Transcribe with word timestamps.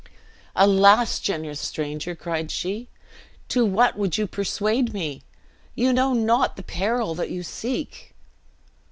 "Alas! 0.55 1.19
generous 1.19 1.59
stranger," 1.59 2.15
cried 2.15 2.49
she, 2.49 2.87
"to 3.47 3.63
what 3.63 3.95
would 3.95 4.17
you 4.17 4.25
persuade 4.25 4.95
me? 4.95 5.21
You 5.75 5.93
know 5.93 6.11
not 6.13 6.55
the 6.55 6.63
peril 6.63 7.13
that 7.13 7.29
you 7.29 7.43
seek!" 7.43 8.15